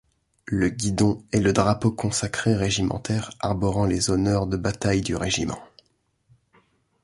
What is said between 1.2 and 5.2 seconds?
est le drapeau consacré régimentaire arborant les honneurs de batailles du